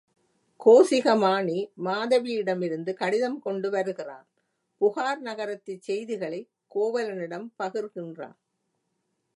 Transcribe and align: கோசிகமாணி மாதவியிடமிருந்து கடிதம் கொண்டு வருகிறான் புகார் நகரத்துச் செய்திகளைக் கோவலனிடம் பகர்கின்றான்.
கோசிகமாணி 0.59 1.57
மாதவியிடமிருந்து 1.85 2.93
கடிதம் 2.93 3.39
கொண்டு 3.39 3.69
வருகிறான் 3.69 4.27
புகார் 4.81 5.21
நகரத்துச் 5.21 5.81
செய்திகளைக் 5.81 6.49
கோவலனிடம் 6.75 7.47
பகர்கின்றான். 7.59 8.37